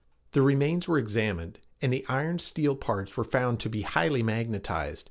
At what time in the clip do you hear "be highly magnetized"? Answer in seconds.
3.69-4.99